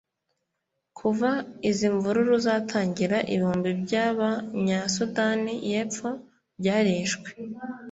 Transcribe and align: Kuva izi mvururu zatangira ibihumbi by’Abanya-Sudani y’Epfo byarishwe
Kuva 0.97 1.29
izi 1.69 1.87
mvururu 1.95 2.35
zatangira 2.45 3.17
ibihumbi 3.33 3.69
by’Abanya-Sudani 3.81 5.53
y’Epfo 5.71 6.09
byarishwe 6.59 7.29